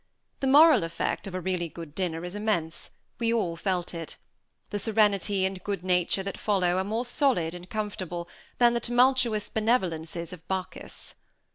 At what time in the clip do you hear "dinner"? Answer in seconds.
1.93-2.25